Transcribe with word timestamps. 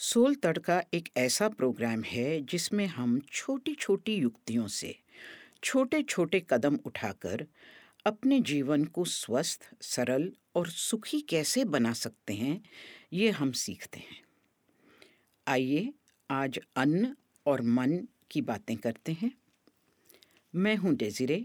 Soul 0.00 0.34
तड़का 0.34 0.82
एक 0.94 1.08
ऐसा 1.16 1.48
programme 1.48 2.02
है 2.02 2.40
जिसमें 2.40 2.86
हम 2.86 3.20
छोटी 3.32 3.74
छोटी 3.74 4.14
युक्तियों 4.14 4.66
से 4.66 4.98
छोटे 5.64 6.02
छोटे 6.02 6.46
कदम 6.50 6.78
उठाकर 6.86 7.46
अपने 8.06 8.40
जीवन 8.40 8.84
को 8.84 9.04
स्वस्थ, 9.04 9.60
सरल 9.80 10.32
और 10.54 10.68
सुखी 10.68 11.20
कैसे 11.20 11.64
बना 11.64 11.92
सकते 11.92 12.34
हैं, 12.34 12.62
ये 13.12 13.30
हम 13.30 13.52
सीखते 13.52 13.98
हैं। 13.98 14.20
आइए 15.48 15.92
आज 16.30 16.60
अन्न 16.76 17.16
और 17.46 17.62
मन 17.62 18.08
की 18.30 18.40
बातें 18.40 18.76
करते 18.76 19.12
हैं। 19.12 19.32
मैं 20.54 20.76
हूँ 20.76 20.94
डेजिरे 20.94 21.44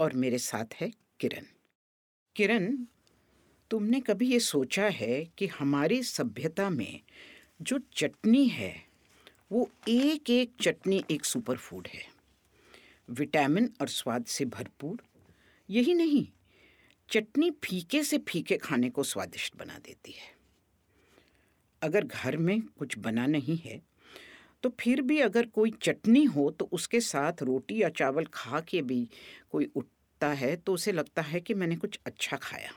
और 0.00 0.12
मेरे 0.12 0.38
साथ 0.38 0.74
है 0.74 0.90
किरण। 1.20 1.44
किरण, 2.36 2.76
तुमने 3.70 4.00
कभी 4.00 4.32
ये 4.32 4.40
सोचा 4.40 4.88
है 4.88 5.24
कि 5.24 5.46
हमारी 5.46 6.02
सभ्यता 6.02 6.70
में 6.70 7.00
जो 7.60 7.78
चटनी 7.96 8.46
है, 8.48 8.74
वो 9.52 9.68
एक 9.88 10.30
एक 10.30 10.52
चटनी 10.60 11.02
एक 11.10 11.24
सुपर 11.24 11.56
फ़ूड 11.56 11.88
है। 11.88 12.02
विटामिन 13.10 13.70
और 13.80 13.88
स्वाद 13.88 14.24
से 14.24 14.44
भरपूर, 14.44 15.02
यही 15.68 15.94
नहीं, 15.94 16.26
चटनी 17.08 17.50
फीके 17.64 18.02
से 18.04 18.18
फीके 18.18 18.56
खाने 18.56 18.90
को 18.90 19.02
स्वादिष्ट 19.02 19.56
बना 19.56 19.78
देती 19.78 20.12
है। 20.12 20.34
अगर 21.82 22.04
घर 22.04 22.36
में 22.36 22.60
कुछ 22.78 22.98
बना 22.98 23.26
नहीं 23.26 23.56
है 23.56 23.80
तो 24.62 24.70
फिर 24.80 25.02
भी 25.02 25.20
अगर 25.20 25.46
कोई 25.46 25.70
चटनी 25.82 26.24
हो 26.24 26.50
तो 26.50 26.68
उसके 26.72 27.00
साथ 27.00 27.42
रोटी 27.42 27.82
या 27.82 27.88
चावल 27.88 28.24
खा 28.24 28.60
के 28.60 28.82
भी 28.82 29.08
कोई 29.50 29.70
उठता 29.76 30.28
है 30.28 30.56
तो 30.56 30.72
उसे 30.72 30.92
लगता 30.92 31.22
है 31.22 31.40
कि 31.40 31.54
मैंने 31.54 31.76
कुछ 31.76 31.98
अच्छा 32.06 32.36
खाया। 32.36 32.72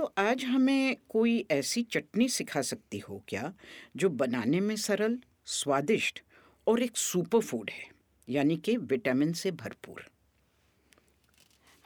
तो 0.00 0.14
आज 0.18 0.44
हमें 0.44 0.96
कोई 1.08 1.46
ऐसी 1.50 1.82
चटनी 1.82 2.28
सिखा 2.28 2.62
सकती 2.62 2.98
हो 2.98 3.24
क्या, 3.28 3.54
जो 3.96 4.08
बनाने 4.08 4.60
में 4.60 4.76
सरल, 4.76 5.18
स्वादिष्ट 5.46 6.22
और 6.66 6.82
एक 6.82 6.96
सुपर 6.96 7.40
फ़ूड 7.40 7.70
है, 7.70 7.90
यानी 8.28 8.56
कि 8.56 8.76
विटामिन 8.76 9.32
से 9.32 9.50
भरपूर? 9.50 10.02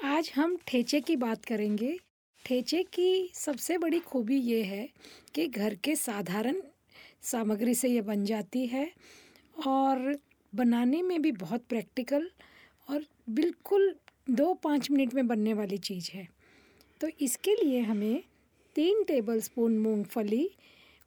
आज 0.04 0.32
हम 0.36 0.56
ठेचे 0.66 1.00
की 1.00 1.16
बात 1.16 1.44
करेंगे। 1.44 1.98
ठेचे 2.46 2.82
की 2.82 3.30
सबसे 3.34 3.78
बड़ी 3.78 4.00
खूबी 4.00 4.36
ये 4.36 4.62
है 4.62 4.88
कि 5.34 5.48
घर 5.48 5.74
के 5.74 5.96
साधारण 5.96 6.62
सामग्री 7.22 7.74
से 7.74 7.88
ये 7.88 8.00
बन 8.00 8.24
जाती 8.24 8.66
है 8.66 8.92
और 9.66 10.18
बनाने 10.54 11.02
में 11.02 11.22
भी 11.22 11.32
बहुत 11.32 11.64
प्रैक्टिकल 11.64 12.30
और 12.90 13.04
बिल्कुल 13.30 13.94
दो 14.30 14.54
पाँच 14.54 14.90
मिनट 14.90 15.14
में 15.14 15.26
बनने 15.26 15.54
वाली 15.54 15.78
चीज़ 15.78 16.10
है। 16.12 16.28
तो 17.00 17.08
इसके 17.20 17.54
लिए 17.54 17.80
हमें 17.80 18.22
तीन 18.76 19.02
टेबलस्पून 19.04 19.78
मूंगफली 19.78 20.48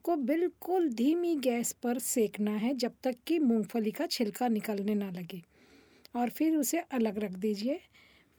को 0.04 0.16
बिल्कुल 0.16 0.88
धीमी 0.88 1.34
गैस 1.36 1.72
पर 1.72 1.98
सेकना 1.98 2.50
है 2.56 2.74
जब 2.74 2.92
तक 3.02 3.16
कि 3.26 3.38
मूंगफली 3.38 3.90
का 3.90 4.06
छिलका 4.06 4.48
निकलने 4.48 4.94
ना 4.94 5.10
लगे। 5.10 5.42
और 6.16 6.30
फिर 6.30 6.56
उसे 6.56 6.78
अलग 6.92 7.18
रख 7.18 7.32
दीजिए। 7.36 7.80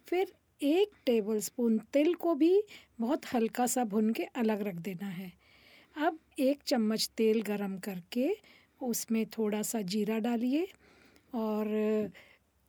फिर 0.08 0.33
एक 0.61 0.92
टेबलस्पून 1.05 1.77
तिल 1.94 2.14
को 2.16 2.33
भी 2.36 2.61
बहुत 3.00 3.25
हल्का 3.33 3.66
सा 3.67 3.83
भुन 3.86 4.09
के 4.14 4.23
अलग 4.23 4.61
रख 4.61 4.75
देना 4.75 5.08
है। 5.08 5.31
अब 5.95 6.20
एक 6.39 6.59
चम्मच 6.67 7.09
तेल 7.17 7.42
गरम 7.42 7.77
करके 7.80 8.30
उसमें 8.81 9.25
थोड़ा 9.38 9.61
सा 9.61 9.81
जीरा 9.83 10.17
डालिए 10.20 10.67
और 11.36 12.09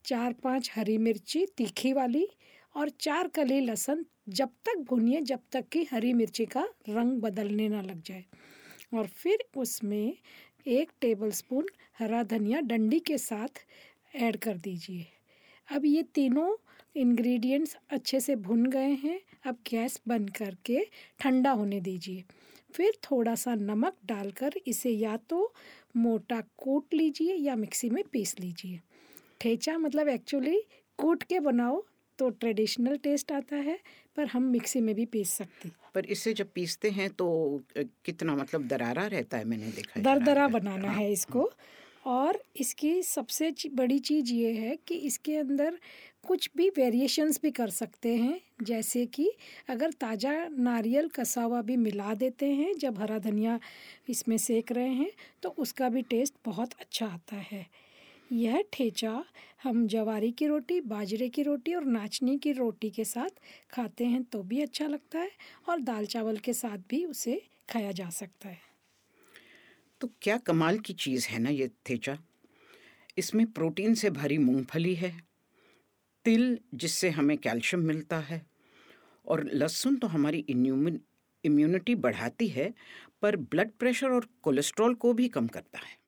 चार 0.04 0.32
पाँच 0.44 0.70
हरी 0.76 0.96
मिर्ची 0.98 1.46
तीखी 1.56 1.92
वाली 1.92 2.26
और 2.74 2.88
चार 2.88 3.28
कली 3.28 3.60
लहसुन 3.60 4.06
जब 4.28 4.48
तक 4.48 4.78
भुनिए, 4.78 5.20
जब 5.20 5.40
तक 5.52 5.68
कि 5.68 5.86
हरी 5.92 6.12
मिर्ची 6.12 6.46
का 6.46 6.68
रंग 6.88 7.20
बदलने 7.20 7.68
ना 7.68 7.82
लग 7.82 8.02
जाए। 8.02 8.24
और 8.94 9.06
फिर 9.06 9.38
उसमें 9.56 10.16
एक 10.66 10.90
टेबलस्पून 11.00 11.66
हरा 11.98 12.22
धनिया 12.22 12.60
डंडी 12.60 12.98
के 12.98 13.18
साथ 13.18 13.48
ऐड 14.16 14.36
कर 14.36 14.56
दीजिए। 14.56 15.06
अब 15.72 15.84
ये 15.84 16.02
तीनों 16.02 16.56
इंग्रेडिएंट्स 16.96 17.76
अच्छे 17.90 18.20
से 18.20 18.36
भुन 18.36 18.66
गए 18.66 18.92
हैं। 18.94 19.20
अब 19.46 19.58
गैस 19.70 20.00
बंद 20.08 20.30
करके 20.30 20.86
ठंडा 21.20 21.50
होने 21.50 21.80
दीजिए। 21.80 22.24
फिर 22.74 22.92
थोड़ा 23.10 23.34
सा 23.34 23.54
नमक 23.54 23.96
डालकर 24.04 24.52
इसे 24.66 24.90
या 24.90 25.16
तो 25.16 25.54
मोटा 25.96 26.42
कूट 26.56 26.94
लीजिए 26.94 27.34
या 27.34 27.56
मिक्सी 27.56 27.90
में 27.90 28.04
पीस 28.12 28.40
लीजिए। 28.40 28.80
ठेचा 29.40 29.78
मतलब 29.78 30.08
एक्चुअली 30.08 30.62
कूट 30.98 31.22
के 31.22 31.40
बनाओ 31.40 31.84
तो 32.20 32.28
ट्रेडिशनल 32.40 32.96
टेस्ट 33.04 33.32
आता 33.32 33.56
है 33.68 33.78
पर 34.16 34.26
हम 34.28 34.42
मिक्सी 34.52 34.80
में 34.80 34.94
भी 34.94 35.04
पीस 35.08 35.32
सकते 35.32 35.68
हैं। 35.68 35.74
पर 35.94 36.04
इसे 36.08 36.32
जब 36.34 36.52
पीसते 36.54 36.90
हैं 36.90 37.08
तो 37.14 37.26
कितना 38.04 38.34
मतलब 38.36 38.66
दरारा 38.68 39.06
रहता 39.08 39.38
है 39.38 39.44
मैंने 39.46 39.70
देखा 39.72 40.00
दर 40.00 40.18
दरदरा 40.18 40.48
बनाना 40.50 40.90
है। 40.90 41.10
इसको। 41.12 41.50
और 42.08 42.38
इसकी 42.56 43.02
सबसे 43.02 43.52
बड़ी 43.72 43.98
चीज़ 44.00 44.32
ये 44.32 44.52
है 44.52 44.76
कि 44.88 44.94
इसके 45.08 45.36
अंदर 45.36 45.78
कुछ 46.26 46.48
भी 46.56 46.68
वेरिएशंस 46.70 47.40
भी 47.42 47.50
कर 47.50 47.70
सकते 47.70 48.14
हैं 48.16 48.40
जैसे 48.62 49.04
कि 49.08 49.30
अगर 49.68 49.90
ताज़ा 50.00 50.32
नारियल 50.60 51.08
कसा 51.08 51.42
हुआ 51.42 51.60
भी 51.62 51.76
मिला 51.78 52.14
देते 52.14 52.46
हैं 52.52 52.72
जब 52.78 52.98
हरा 52.98 53.18
धनिया 53.18 53.58
इसमें 54.08 54.36
सेक 54.38 54.72
रहे 54.72 54.92
हैं 54.94 55.10
तो 55.42 55.48
उसका 55.58 55.88
भी 55.88 56.02
टेस्ट 56.10 56.34
बहुत 56.44 56.72
अच्छा 56.80 57.06
आता 57.06 57.36
है। 57.52 57.66
यह 58.30 58.62
ठेचा 58.72 59.12
हम 59.62 59.86
जवारी 59.88 60.30
की 60.32 60.46
रोटी, 60.46 60.80
बाजरे 60.82 61.28
की 61.28 61.42
रोटी 61.42 61.74
और 61.74 61.84
नाचनी 61.86 62.36
की 62.38 62.52
रोटी 62.52 62.90
के 62.90 63.04
साथ 63.04 63.40
खाते 63.70 64.04
हैं 64.04 64.22
तो 64.24 64.42
भी 64.42 64.60
अच्छा 64.62 64.86
लगता 64.86 65.18
है 65.18 65.30
और 65.68 65.80
दाल 65.80 66.06
चावल 66.06 66.36
के 66.38 66.52
साथ 66.52 66.78
भी 66.90 67.04
उसे 67.04 67.40
खाया 67.68 67.92
जा 67.92 68.08
सकता 68.10 68.48
है। 68.48 68.58
तो 70.00 70.08
क्या 70.22 70.36
कमाल 70.38 70.78
की 70.78 70.92
चीज़ 70.94 71.26
है 71.28 71.38
ना 71.38 71.50
ये 71.50 71.70
ठेचा? 71.86 72.16
इसमें 73.18 73.46
प्रोटीन 73.48 73.94
से 73.94 74.10
भरी 74.10 74.38
मूंगफली 74.38 74.94
है, 74.94 75.12
तिल 76.24 76.58
जिससे 76.74 77.10
हमें 77.10 77.36
कैल्शियम 77.38 77.82
मिलता 77.84 78.18
है 78.20 78.42
और 79.24 79.44
लहसुन 79.46 79.96
तो 79.96 80.06
हमारी 80.08 80.44
इम्यूनिटी 81.44 81.94
बढ़ाती 81.96 82.48
है 82.48 82.72
पर 83.22 83.36
ब्लड 83.36 83.70
प्रेशर 83.78 84.10
और 84.10 84.28
कोलेस्ट्रॉल 84.42 84.94
को 84.96 85.12
भी 85.12 85.28
कम 85.30 85.46
करता 85.48 85.78
है। 85.78 85.98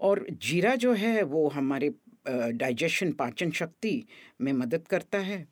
और 0.00 0.26
जीरा 0.32 0.74
जो 0.76 0.92
है, 0.94 1.22
वो 1.22 1.48
हमारे 1.48 1.94
डाइजेशन 2.28 3.12
पाचन 3.12 3.50
शक्ति 3.52 4.02
में 4.40 4.52
मदद 4.52 4.86
करता 4.88 5.18
है। 5.18 5.46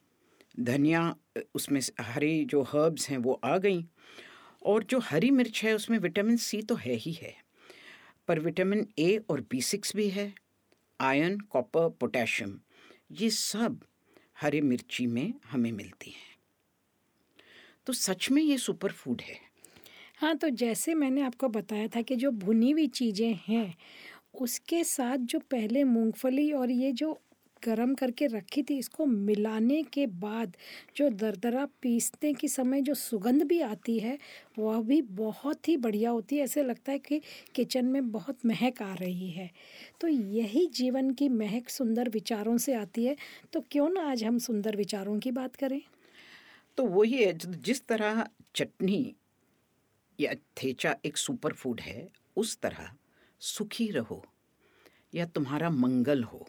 धनिया 0.60 1.14
उसमें 1.54 1.80
हरी 2.00 2.44
जो 2.44 2.62
हर्ब्स 2.64 3.08
हैं, 3.10 3.18
वो 3.18 3.40
आ 3.44 3.56
गई। 3.58 3.84
और 4.62 4.84
जो 4.84 4.98
हरी 5.00 5.30
मिर्च 5.30 5.62
है, 5.64 5.74
उसमें 5.74 5.98
विटामिन 5.98 6.36
सी 6.36 6.60
तो 6.62 6.74
है 6.74 6.94
ही 6.94 7.12
है, 7.12 7.34
पर 8.28 8.38
विटामिन 8.40 8.86
ए 8.98 9.16
और 9.30 9.40
बी 9.50 9.60
सिक्स 9.62 9.96
भी 9.96 10.08
है 10.08 10.32
आयरन 11.00 11.38
कॉपर 11.50 11.88
पोटेशियम 12.00 12.58
ये 13.12 13.30
सब 13.30 13.80
हरी 14.40 14.60
मिर्ची 14.60 15.06
में 15.06 15.32
हमें 15.50 15.70
मिलती 15.72 16.10
हैं। 16.10 16.32
तो 17.86 17.92
सच 17.92 18.30
में 18.30 18.42
ये 18.42 18.56
सुपर 18.58 18.92
फ़ूड 18.92 19.20
है। 19.20 19.38
हाँ 20.18 20.34
तो 20.36 20.48
जैसे 20.50 20.94
मैंने 20.94 21.22
आपको 21.22 21.48
बताया 21.48 21.88
था 21.88 22.02
कि 22.02 22.16
जो 22.16 22.30
भुनी 22.32 22.70
हुई 22.70 22.86
चीज़ें 22.88 23.38
हैं 23.48 23.74
उसके 24.40 24.84
साथ 24.84 25.18
जो 25.18 25.38
पहले 25.38 25.84
मूंगफली 25.84 26.52
और 26.52 26.70
ये 26.70 26.92
जो 26.92 27.20
गरम 27.64 27.94
करके 27.94 28.26
रखी 28.26 28.62
थी, 28.62 28.78
इसको 28.78 29.06
मिलाने 29.06 29.82
के 29.82 30.06
बाद 30.06 30.56
जो 30.96 31.08
दरदरा 31.10 31.68
पीसने 31.82 32.32
के 32.32 32.48
समय 32.48 32.80
जो 32.80 32.94
सुगंध 32.94 33.42
भी 33.42 33.60
आती 33.60 33.98
है, 33.98 34.18
वह 34.58 34.82
भी 34.82 35.02
बहुत 35.02 35.68
ही 35.68 35.76
बढ़िया 35.76 36.10
होती 36.10 36.36
है। 36.36 36.44
ऐसे 36.44 36.62
लगता 36.62 36.92
है 36.92 36.98
कि 36.98 37.20
किचन 37.54 37.84
में 37.84 38.12
बहुत 38.12 38.46
महक 38.46 38.82
आ 38.82 38.94
रही 38.94 39.30
है। 39.30 39.50
तो 40.00 40.08
यही 40.08 40.66
जीवन 40.66 41.10
की 41.10 41.28
महक 41.28 41.68
सुंदर 41.68 42.08
विचारों 42.08 42.58
से 42.58 42.74
आती 42.74 43.04
है। 43.04 43.16
तो 43.52 43.60
क्यों 43.60 43.88
ना 43.88 44.10
आज 44.10 44.24
हम 44.24 44.38
सुंदर 44.38 44.76
विचारों 44.76 45.18
की 45.18 45.30
बात 45.30 45.56
करें? 45.56 45.82
तो 46.76 46.84
वही 46.84 47.24
है 47.24 47.32
जिस 47.32 47.86
तरह 47.86 48.26
चटनी 48.54 49.14
या 50.20 50.34
थेचा 50.34 50.96
एक 51.04 51.16
सुपर 51.16 51.52
फ़ूड 51.52 51.80
है, 51.80 52.08
उस 52.36 52.60
तरह 52.60 52.90
सुखी 53.44 53.90
रहो 53.90 54.26
या 55.14 55.26
तुम्हारा 55.26 55.70
मंगल 55.70 56.24
हो। 56.24 56.48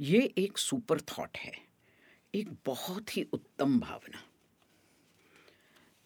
ये 0.00 0.34
एक 0.38 0.58
सुपर 0.58 1.00
थॉट 1.00 1.38
है, 1.38 1.52
एक 2.34 2.48
बहुत 2.66 3.16
ही 3.16 3.22
उत्तम 3.32 3.80
भावना। 3.80 4.22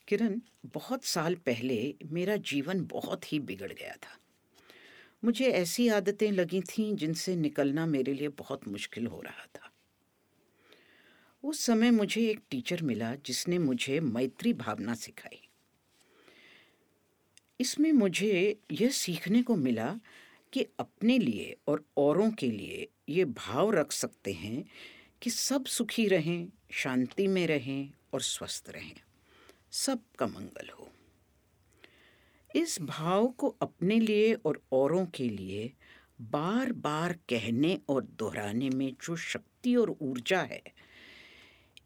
किरण, 0.08 0.40
बहुत 0.66 1.04
साल 1.04 1.34
पहले 1.34 1.94
मेरा 2.06 2.36
जीवन 2.36 2.84
बहुत 2.84 3.32
ही 3.32 3.40
बिगड़ 3.40 3.72
गया 3.72 3.92
था। 3.92 4.18
मुझे 5.24 5.44
ऐसी 5.44 5.88
आदतें 5.88 6.32
लगी 6.32 6.60
थीं 6.60 6.96
जिनसे 6.96 7.36
निकलना 7.36 7.86
मेरे 7.86 8.14
लिए 8.14 8.28
बहुत 8.28 8.68
मुश्किल 8.68 9.06
हो 9.06 9.20
रहा 9.20 9.46
था। 9.46 9.70
उस 11.42 11.60
समय 11.60 11.90
मुझे 11.90 12.30
एक 12.30 12.40
टीचर 12.50 12.82
मिला 12.82 13.14
जिसने 13.14 13.58
मुझे 13.58 14.00
मैत्री 14.00 14.52
भावना 14.52 14.94
सिखाई। 14.94 15.47
इसमें 17.60 17.92
मुझे 17.92 18.60
यह 18.72 18.90
सीखने 18.90 19.42
को 19.42 19.56
मिला 19.56 20.00
कि 20.52 20.66
अपने 20.78 21.18
लिए 21.18 21.56
और 21.66 21.84
औरों 21.96 22.30
के 22.30 22.50
लिए 22.50 22.88
ये 23.08 23.24
भाव 23.24 23.70
रख 23.70 23.92
सकते 23.92 24.32
हैं 24.32 24.64
कि 25.22 25.30
सब 25.30 25.64
सुखी 25.64 26.08
रहें, 26.08 26.48
शांति 26.70 27.26
में 27.26 27.46
रहें 27.46 27.90
और 28.14 28.20
स्वस्थ 28.20 28.70
रहें। 28.70 28.96
सबका 29.72 30.26
मंगल 30.26 30.70
हो। 30.78 30.88
इस 32.56 32.80
भाव 32.80 33.26
को 33.26 33.56
अपने 33.62 33.98
लिए 34.00 34.34
और 34.34 34.62
औरों 34.72 35.06
के 35.06 35.28
लिए 35.28 35.72
बार 36.20 36.72
बार 36.72 37.12
कहने 37.12 37.78
और 37.88 38.04
दोहराने 38.04 38.70
में 38.70 38.92
जो 39.04 39.16
शक्ति 39.16 39.76
और 39.76 39.96
ऊर्जा 40.00 40.40
है, 40.40 40.62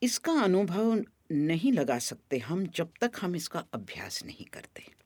इसका 0.02 0.32
अनुभव 0.32 1.04
नहीं 1.32 1.72
लगा 1.72 1.98
सकते 1.98 2.38
हम 2.38 2.66
जब 2.66 2.92
तक 3.00 3.12
हम 3.20 3.36
इसका 3.36 3.64
अभ्यास 3.74 4.24
नहीं 4.24 4.46
करते। 4.46 5.01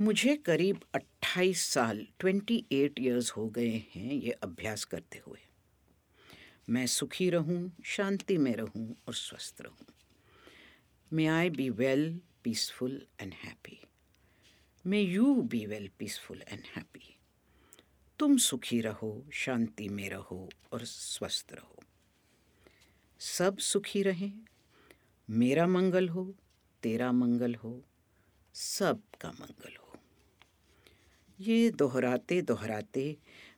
मुझे 0.00 0.36
करीब 0.36 0.80
28 0.94 1.56
साल 1.56 2.06
28 2.24 2.98
इयर्स 2.98 3.30
हो 3.30 3.48
गए 3.48 3.84
हैं 3.96 4.12
ये 4.12 4.30
अभ्यास 4.30 4.84
करते 4.84 5.18
हुए। 5.18 5.38
मैं 6.70 6.86
सुखी 6.86 7.30
रहूँ, 7.30 7.72
शांति 7.84 8.36
में 8.38 8.56
रहूँ 8.56 8.96
और 9.08 9.14
स्वस्थ 9.14 9.60
रहूँ। 9.60 9.86
May 11.12 11.26
I 11.26 11.50
be 11.50 11.70
well 11.70 12.20
peaceful 12.44 13.06
and 13.20 13.34
happy 13.34 13.80
may 14.86 15.00
you 15.00 15.34
be 15.34 15.66
well 15.66 15.90
peaceful 15.98 16.42
and 16.48 16.62
happy 16.76 17.16
तुम 18.18 18.36
सुखी 18.36 18.80
रहो 18.80 19.26
शांति 19.32 19.88
में 19.88 20.10
रहो 20.10 20.50
और 20.72 20.84
स्वस्थ 20.84 21.52
रहो। 21.52 21.76
सब 23.20 23.58
सुखी 23.58 24.02
रहें। 24.02 24.32
मेरा 25.30 25.66
मंगल 25.66 26.08
हो 26.08 26.34
तेरा 26.82 27.12
मंगल 27.12 27.54
हो 27.54 27.84
सब 28.54 29.02
का 29.20 29.28
मंगल 29.30 29.76
हो। 29.77 29.77
ये 31.40 31.70
दोहराते 31.70 32.40
दोहराते 32.42 33.16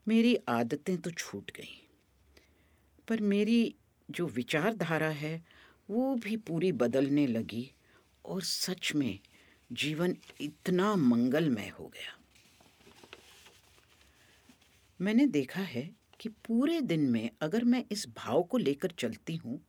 मेरी 0.08 0.34
आदतें 0.48 0.96
तो 0.96 1.10
छूट 1.10 1.50
गईं। 1.50 1.76
पर 3.08 3.20
मेरी 3.20 3.74
जो 4.08 4.26
विचारधारा 4.26 5.08
है, 5.08 5.42
वो 5.90 6.14
भी 6.14 6.36
पूरी 6.36 6.72
बदलने 6.72 7.26
लगी 7.26 7.70
और 8.24 8.42
सच 8.42 8.92
में 8.94 9.18
जीवन 9.72 10.16
इतना 10.40 10.94
मंगलमय 10.96 11.68
हो 11.78 11.86
गया। 11.86 12.16
मैंने 15.00 15.26
देखा 15.26 15.60
है 15.60 15.90
कि 16.20 16.28
पूरे 16.28 16.80
दिन 16.80 17.10
में 17.10 17.30
अगर 17.40 17.64
मैं 17.64 17.84
इस 17.92 18.06
भाव 18.16 18.42
को 18.42 18.58
लेकर 18.58 18.90
चलती 18.90 19.36
हूँ 19.36 19.60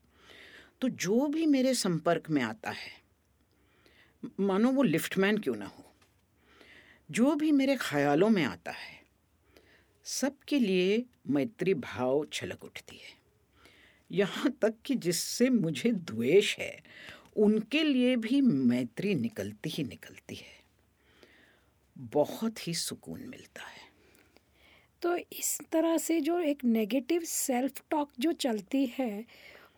तो 0.81 0.89
जो 0.89 1.27
भी 1.27 1.45
मेरे 1.45 1.73
संपर्क 1.73 2.29
में 2.29 2.41
आता 2.41 2.69
है, 2.69 2.91
मानो 4.39 4.71
वो 4.71 4.83
लिफ्टमैन 4.83 5.37
क्यों 5.37 5.55
ना 5.55 5.65
हो। 5.65 5.90
जो 7.11 7.35
भी 7.35 7.51
मेरे 7.51 7.77
ख्यालों 7.81 8.29
में 8.29 8.43
आता 8.43 8.71
है, 8.71 9.01
सबके 10.03 10.59
लिए 10.59 11.05
मैत्री 11.29 11.73
भाव 11.73 12.25
छलक 12.33 12.63
उठती 12.63 12.95
है। 12.95 13.21
यहाँ 14.11 14.51
तक 14.61 14.73
कि 14.85 14.95
जिससे 14.95 15.49
मुझे 15.49 15.91
द्वेष 15.91 16.57
है, 16.59 16.83
उनके 17.37 17.83
लिए 17.83 18.15
भी 18.15 18.41
मैत्री 18.41 19.15
निकलती 19.15 19.69
ही 19.69 19.83
निकलती 19.83 20.35
है। 20.35 20.61
बहुत 21.97 22.67
ही 22.67 22.73
सुकून 22.73 23.21
मिलता 23.21 23.61
है। 23.61 23.81
तो 25.01 25.17
इस 25.17 25.61
तरह 25.71 25.97
से 25.97 26.21
जो 26.21 26.39
एक 26.39 26.65
नेगेटिव 26.65 27.21
सेल्फ 27.23 27.83
टॉक 27.89 28.11
जो 28.19 28.31
चलती 28.31 28.85
है, 28.85 29.25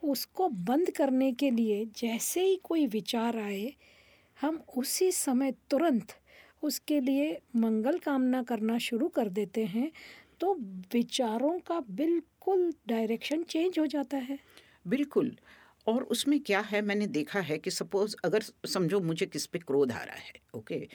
उसको 0.04 0.50
बंद 0.50 0.92
करने 0.92 1.32
के 1.32 1.52
लिए 1.52 1.86
जैसे 1.86 2.42
ही 2.42 2.56
कोई 2.56 2.88
विचार 2.88 3.38
आए, 3.38 3.74
हम 4.42 4.64
उसी 4.78 5.12
समय 5.12 5.52
तुरंत 5.52 6.20
उसके 6.64 7.00
लिए 7.00 7.38
मंगल 7.56 7.98
कामना 8.00 8.42
करना 8.44 8.78
शुरू 8.80 9.08
कर 9.10 9.30
देते 9.30 9.66
हैं 9.66 9.92
तो 10.40 10.54
विचारों 10.94 11.58
का 11.60 11.80
बिल्कुल 11.92 12.72
डायरेक्शन 12.88 13.44
चेंज 13.44 13.80
हो 13.80 13.86
जाता 13.88 14.18
है। 14.20 14.38
बिल्कुल। 14.88 15.36
और 15.88 16.04
उसमें 16.06 16.40
क्या 16.40 16.60
है? 16.62 16.82
मैंने 16.82 17.08
देखा 17.10 17.40
है 17.42 17.58
कि 17.58 17.72
सपोज़ 17.72 18.16
अगर 18.26 18.44
समझो 18.68 19.00
मुझे 19.02 19.26
किस 19.26 19.46
पे 19.46 19.60
क्रोध 19.60 19.92
आ 19.92 20.04
रहा 20.04 20.16
है 20.18 20.34
ओके 20.56 20.88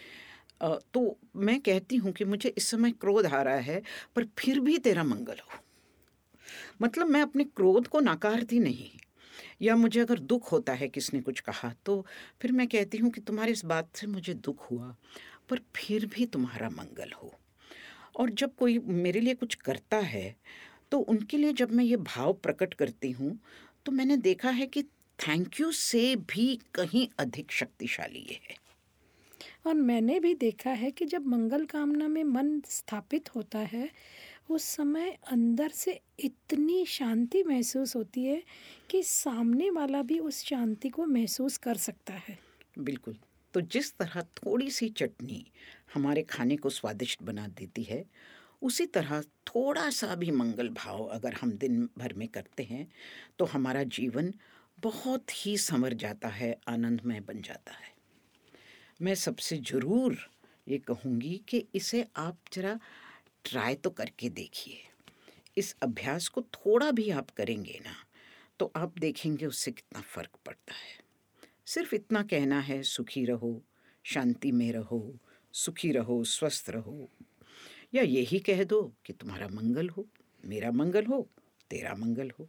तो 0.92 1.16
मैं 1.38 1.58
कहती 1.60 1.96
हूँ 1.96 2.12
कि 2.12 2.24
मुझे 2.24 2.48
इस 2.48 2.68
समय 2.70 2.90
क्रोध 2.92 3.26
आ 3.26 3.42
रहा 3.42 3.56
है, 3.56 3.82
पर 4.16 4.24
फिर 4.38 4.60
भी 4.60 4.78
तेरा 4.78 5.04
मंगल 5.04 5.40
हो। 5.44 5.60
मतलब 6.82 7.06
मैं 7.06 7.20
अपने 7.22 7.44
क्रोध 7.46 7.86
को 7.88 8.00
नकारती 8.00 8.58
नहीं, 8.60 8.90
या 9.62 9.76
मुझे 9.76 10.00
अगर 10.00 10.18
दुख 10.20 10.50
होता 10.52 10.72
है 10.72 10.88
किसने 10.88 11.20
कुछ 11.20 11.40
कहा 11.40 11.72
तो 11.86 12.04
फिर 12.42 12.52
मैं 12.52 12.66
कहती 12.68 12.98
हूँ 12.98 13.10
कि 13.10 13.20
तुम्हारी 13.20 13.52
इस 13.52 13.64
बात 13.66 13.96
से 13.96 14.06
मुझे 14.06 14.34
दुख 14.34 14.70
हुआ। 14.70 14.94
पर 15.50 15.60
फिर 15.76 16.06
भी 16.06 16.26
तुम्हारा 16.26 16.68
मंगल 16.70 17.12
हो। 17.12 17.32
और 18.16 18.30
जब 18.30 18.54
कोई 18.56 18.78
मेरे 18.80 19.20
लिए 19.20 19.34
कुछ 19.34 19.54
करता 19.56 19.98
है 20.06 20.34
तो 20.92 20.98
उनके 21.00 21.36
लिए 21.36 21.52
जब 21.52 21.72
मैं 21.72 21.84
ये 21.84 21.96
भाव 21.96 22.32
प्रकट 22.42 22.74
करती 22.74 23.10
हूँ 23.12 23.38
तो 23.86 23.92
मैंने 23.92 24.16
देखा 24.18 24.50
है 24.50 24.66
कि 24.66 24.82
थैंक 25.18 25.60
यू 25.60 25.70
से 25.72 26.14
भी 26.30 26.54
कहीं 26.74 27.06
अधिक 27.18 27.52
शक्तिशाली 27.52 28.20
ये 28.20 28.40
है। 28.50 28.56
और 29.66 29.74
मैंने 29.74 30.18
भी 30.20 30.34
देखा 30.34 30.70
है 30.70 30.90
कि 30.90 31.04
जब 31.04 31.26
मंगल 31.26 31.64
कामना 31.66 32.08
में 32.08 32.22
मन 32.24 32.60
स्थापित 32.68 33.34
होता 33.34 33.58
है 33.72 33.88
उस 34.50 34.64
समय 34.76 35.16
अंदर 35.32 35.68
से 35.68 36.00
इतनी 36.20 36.84
शांति 36.86 37.42
महसूस 37.42 37.96
होती 37.96 38.24
है 38.24 38.42
कि 38.90 39.02
सामने 39.02 39.70
वाला 39.70 40.02
भी 40.02 40.18
उस 40.20 40.44
शांति 40.44 40.88
को 40.88 41.06
महसूस 41.06 41.56
कर 41.58 41.76
सकता 41.78 42.14
है। 42.18 42.38
बिल्कुल। 42.78 43.16
तो 43.54 43.60
जिस 43.62 43.92
तरह 43.98 44.22
थोड़ी 44.36 44.70
सी 44.70 44.88
चटनी 44.90 45.44
हमारे 45.94 46.22
खाने 46.22 46.56
को 46.56 46.70
स्वादिष्ट 46.70 47.22
बना 47.22 47.46
देती 47.48 47.82
है, 47.82 48.04
उसी 48.62 48.86
तरह 48.86 49.20
थोड़ा 49.46 49.88
सा 49.90 50.14
भी 50.14 50.30
मंगल 50.30 50.68
भाव 50.68 51.04
अगर 51.06 51.34
हम 51.34 51.52
दिन 51.54 51.88
भर 51.98 52.12
में 52.12 52.26
करते 52.28 52.62
हैं 52.62 52.86
तो 53.38 53.44
हमारा 53.44 53.82
जीवन 53.84 54.32
बहुत 54.78 55.30
ही 55.36 55.56
संवर 55.58 55.94
जाता 55.94 56.28
है, 56.28 56.56
आनंदमय 56.68 57.20
बन 57.20 57.40
जाता 57.42 57.72
है। 57.72 57.96
मैं 59.02 59.14
सबसे 59.14 59.56
ज़रूर 59.62 60.18
ये 60.68 60.78
कहूँगी 60.78 61.40
कि 61.48 61.64
इसे 61.74 62.06
आप 62.16 62.38
ज़रा 62.52 62.78
ट्राई 63.44 63.74
तो 63.74 63.90
करके 63.90 64.28
देखिए। 64.30 64.78
इस 65.56 65.74
अभ्यास 65.82 66.28
को 66.28 66.42
थोड़ा 66.54 66.90
भी 66.90 67.10
आप 67.10 67.30
करेंगे 67.30 67.80
ना 67.84 67.94
तो 68.60 68.70
आप 68.76 68.98
देखेंगे 68.98 69.46
उससे 69.46 69.70
कितना 69.70 70.00
फ़र्क 70.04 70.38
पड़ता 70.46 70.74
है। 70.74 71.07
सिर्फ़ 71.68 71.94
इतना 71.94 72.22
कहना 72.22 72.60
है, 72.60 72.82
सुखी 72.82 73.24
रहो, 73.24 73.64
शांति 74.02 74.52
में 74.52 74.72
रहो, 74.72 75.18
सुखी 75.52 75.92
रहो, 75.92 76.24
स्वस्थ 76.24 76.70
रहो। 76.70 77.10
या 77.94 78.02
यही 78.02 78.38
कह 78.38 78.64
दो 78.64 78.94
कि 79.04 79.12
तुम्हारा 79.12 79.48
मंगल 79.48 79.88
हो, 79.88 80.08
मेरा 80.44 80.70
मंगल 80.70 81.04
हो, 81.06 81.30
तेरा 81.70 81.94
मंगल 81.94 82.32
हो। 82.38 82.48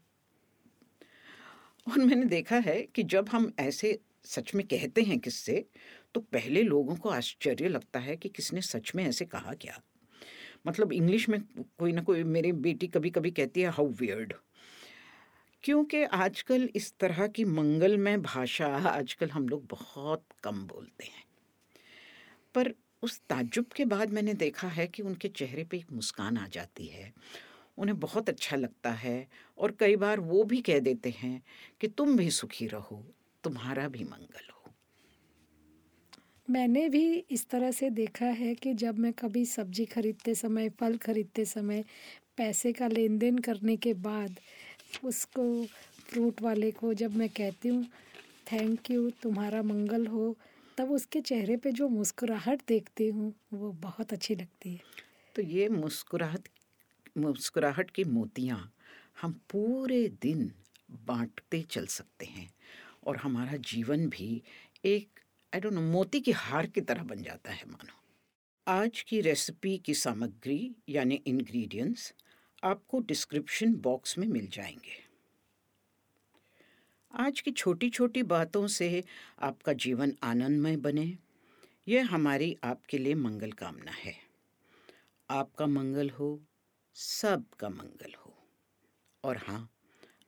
और 1.88 2.00
मैंने 2.00 2.25
देखा 2.25 2.57
है 2.57 2.81
कि 2.81 3.04
जब 3.04 3.30
हम 3.30 3.54
ऐसे 3.60 4.00
सच 4.25 4.56
में 4.56 4.68
कहते 4.68 5.01
हैं 5.01 5.19
किससे 5.19 5.66
तो 6.13 6.21
पहले 6.21 6.63
लोगों 6.63 6.95
को 6.95 7.10
आश्चर्य 7.10 7.69
लगता 7.69 8.00
है 8.00 8.18
कि 8.18 8.30
किसने 8.30 8.62
सच 8.62 8.92
में 8.95 9.06
ऐसे 9.06 9.26
कहा 9.26 9.54
क्या। 9.54 9.81
मतलब 10.68 10.94
इंग्लिश 10.94 11.30
में 11.30 11.42
कोई 11.59 11.92
ना 11.92 12.02
कोई 12.02 12.23
मेरी 12.23 12.52
बेटी 12.52 12.88
कभी 12.88 13.09
कभी 13.09 13.31
कहती 13.31 13.61
है 13.61 13.68
हाउ 13.68 13.88
वियर्ड 13.88 14.33
क्योंकि 15.63 16.04
आजकल 16.04 16.69
इस 16.75 16.94
तरह 16.99 17.28
की 17.28 17.45
मंगलमय 17.45 18.18
भाषा 18.18 18.68
आजकल 18.68 19.30
हम 19.30 19.49
लोग 19.49 19.66
बहुत 19.68 20.23
कम 20.44 20.63
बोलते 20.68 21.06
हैं। 21.06 21.23
पर 22.56 22.73
उस 23.04 23.21
ताज्जुब 23.30 23.66
के 23.66 23.85
बाद 23.85 24.09
मैंने 24.09 24.33
देखा 24.33 24.68
है 24.68 24.87
कि 24.87 25.04
उनके 25.04 25.28
चेहरे 25.28 25.63
पे 25.63 25.78
एक 25.78 25.92
मुस्कान 25.92 26.37
आ 26.37 26.47
जाती 26.47 26.85
है। 26.85 27.13
उन्हें 27.78 27.99
बहुत 27.99 28.30
अच्छा 28.30 28.56
लगता 28.57 28.92
है 28.92 29.28
और 29.57 29.71
कई 29.71 29.95
बार 29.95 30.19
वो 30.19 30.44
भी 30.44 30.61
कह 30.61 30.80
देते 30.80 31.09
हैं 31.09 31.42
कि 31.81 31.87
तुम 31.87 32.18
भी 32.18 32.30
सुखी 32.31 32.68
रहो, 32.68 33.04
तुम्हारा 33.44 33.87
भी 33.87 34.04
मंगल 34.04 34.49
हो। 34.51 34.73
मैंने 36.49 36.89
भी 36.89 37.25
इस 37.31 37.49
तरह 37.49 37.71
से 37.71 37.89
देखा 37.89 38.25
है 38.25 38.56
कि 38.56 38.73
जब 38.73 38.99
मैं 38.99 39.13
कभी 39.13 39.45
सब्ज़ी 39.45 39.85
खरीदते 39.85 40.35
समय, 40.35 40.69
फल 40.69 40.97
खरीदते 40.97 41.45
समय 41.45 41.83
पैसे 42.37 42.73
का 42.73 42.87
लेन 42.87 43.18
देन 43.18 43.37
करने 43.37 43.78
के 43.78 43.94
बाद 43.94 44.39
उसको 45.06 45.44
फ्रूट 46.10 46.42
वाले 46.42 46.72
को 46.72 46.94
जब 46.94 47.16
मैं 47.16 47.30
कहती 47.30 47.69
हूँ 47.69 47.84
थैंक 48.52 48.92
यू 48.92 49.10
तुम्हारा 49.24 49.62
मंगल 49.64 50.08
हो, 50.08 50.36
तब 50.78 50.92
उसके 50.92 51.22
चेहरे 51.22 51.58
पे 51.58 51.72
जो 51.72 51.88
मुस्कुराहट 51.90 52.62
देखती 52.68 53.08
हूँ, 53.08 53.34
वो 53.54 53.72
बहुत 53.72 54.14
अच्छी 54.14 54.36
लगती 54.36 54.74
है। 54.74 54.80
तो 55.36 55.42
ये 55.42 55.68
मुस्कुराहट 55.69 56.48
मुस्कुराहट 57.18 57.92
की 57.92 58.04
मोतियाँ 58.04 58.60
हम 59.22 59.31
पूरे 59.50 60.08
दिन 60.22 60.52
बांटते 61.08 61.62
चल 61.62 61.86
सकते 61.88 62.26
हैं 62.26 62.50
और 63.08 63.18
हमारा 63.18 63.58
जीवन 63.66 64.08
भी 64.10 64.42
एक 64.86 65.19
आई 65.54 65.60
डोंट 65.60 65.74
नो 65.74 65.81
मोती 65.81 66.19
की 66.19 66.31
हार 66.31 66.68
की 66.68 66.81
तरह 66.81 67.04
बन 67.04 67.24
जाता 67.24 67.52
है, 67.52 67.64
मानो। 67.68 67.94
आज 68.68 69.02
की 69.02 69.22
रेसिपी 69.22 69.78
की 69.78 69.94
सामग्री, 69.94 70.76
यानी 70.90 71.22
इंग्रेडिएंट्स 71.28 72.14
आपको 72.63 72.99
डिस्क्रिप्शन 72.99 73.73
बॉक्स 73.73 74.18
में 74.18 74.28
मिल 74.28 74.47
जाएँगे। 74.47 75.09
आज 77.13 77.42
की 77.42 77.51
छोटी 77.51 77.89
छोटी 77.89 78.23
बातों 78.23 78.68
से 78.68 79.04
आपका 79.39 79.73
जीवन 79.73 80.16
आनंदमय 80.23 80.78
बने। 80.78 81.18
यह 81.87 82.13
हमारी 82.13 82.57
आपके 82.63 82.97
लिए 82.97 83.16
मंगल 83.16 83.51
कामना 83.51 83.92
है। 83.92 84.16
आपका 85.30 85.66
मंगल 85.66 86.09
हो, 86.09 86.44
सबका 86.95 87.69
मंगल 87.69 88.13
हो। 88.13 88.37
और 89.23 89.37
हाँ 89.37 89.69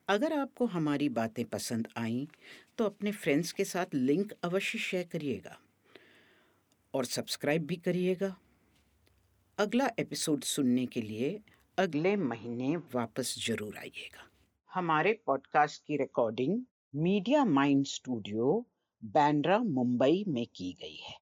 अगर 0.07 0.33
आपको 0.33 0.65
हमारी 0.65 1.09
बातें 1.09 1.45
पसंद 1.45 1.87
आईं 1.97 2.27
तो 2.77 2.85
अपने 2.85 3.11
फ्रेंड्स 3.11 3.51
के 3.51 3.65
साथ 3.65 3.85
लिंक 3.93 4.31
अवश्य 4.43 4.79
शेयर 4.79 5.07
करिएगा। 5.07 5.59
और 6.93 7.05
सब्सक्राइब 7.05 7.65
भी 7.65 7.75
करिएगा। 7.75 8.37
अगला 9.57 9.89
एपिसोड 9.99 10.43
सुनने 10.43 10.85
के 10.85 11.01
लिए 11.01 11.39
अगले 11.77 12.15
महीने 12.15 12.75
वापस 12.95 13.35
ज़रूर 13.47 13.77
आइएगा। 13.77 14.27
हमारे 14.71 15.13
पॉडकास्ट 15.27 15.81
की 15.87 15.97
recording 15.97 16.59
media 16.95 17.45
mind 17.45 17.85
studio 17.85 18.65
Bandra 19.03 19.59
Mumbai 19.59 20.23
में 20.27 20.45
की 20.55 20.71
गई 20.81 20.95
है। 20.95 21.15